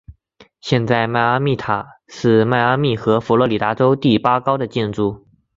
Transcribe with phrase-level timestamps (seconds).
[0.61, 5.27] 现在迈阿密塔是迈阿密和佛罗里达州第八高的建筑。